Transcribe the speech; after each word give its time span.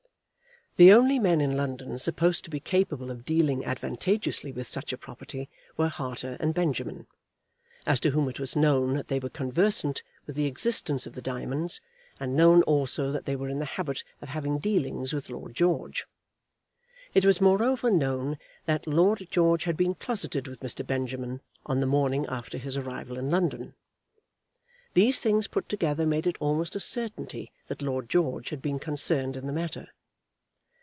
The 0.77 0.93
only 0.93 1.19
men 1.19 1.41
in 1.41 1.57
London 1.57 1.99
supposed 1.99 2.45
to 2.45 2.49
be 2.49 2.61
capable 2.61 3.11
of 3.11 3.25
dealing 3.25 3.65
advantageously 3.65 4.53
with 4.53 4.67
such 4.69 4.93
a 4.93 4.97
property 4.97 5.49
were 5.75 5.89
Harter 5.89 6.37
and 6.39 6.53
Benjamin, 6.53 7.07
as 7.85 7.99
to 7.99 8.11
whom 8.11 8.29
it 8.29 8.39
was 8.39 8.55
known 8.55 8.93
that 8.93 9.07
they 9.07 9.19
were 9.19 9.29
conversant 9.29 10.01
with 10.25 10.37
the 10.37 10.45
existence 10.45 11.05
of 11.05 11.11
the 11.11 11.21
diamonds, 11.21 11.81
and 12.21 12.37
known, 12.37 12.61
also, 12.63 13.11
that 13.11 13.25
they 13.25 13.35
were 13.35 13.49
in 13.49 13.59
the 13.59 13.65
habit 13.65 14.05
of 14.21 14.29
having 14.29 14.59
dealings 14.59 15.11
with 15.11 15.29
Lord 15.29 15.53
George. 15.55 16.05
It 17.13 17.25
was, 17.25 17.41
moreover, 17.41 17.91
known 17.91 18.37
that 18.65 18.87
Lord 18.87 19.27
George 19.29 19.65
had 19.65 19.75
been 19.75 19.93
closeted 19.93 20.47
with 20.47 20.61
Mr. 20.61 20.87
Benjamin 20.87 21.41
on 21.65 21.81
the 21.81 21.85
morning 21.85 22.25
after 22.27 22.57
his 22.57 22.77
arrival 22.77 23.17
in 23.17 23.29
London. 23.29 23.75
These 24.93 25.19
things 25.19 25.49
put 25.49 25.67
together 25.67 26.05
made 26.05 26.25
it 26.25 26.37
almost 26.39 26.77
a 26.77 26.79
certainty 26.79 27.51
that 27.67 27.81
Lord 27.81 28.09
George 28.09 28.51
had 28.51 28.61
been 28.61 28.79
concerned 28.79 29.35
in 29.35 29.47
the 29.47 29.53
matter. 29.53 29.89